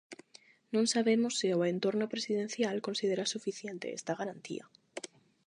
Non 0.73 0.85
sabemos 0.93 1.33
se 1.39 1.47
o 1.57 1.61
"entorno" 1.73 2.05
presidencial 2.13 2.85
considera 2.87 3.31
suficiente 3.33 3.85
esta 3.99 4.17
garantía. 4.19 4.65